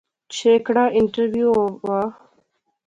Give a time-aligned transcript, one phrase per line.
[0.33, 1.47] چھیکڑا انٹرویو
[1.85, 2.01] وہا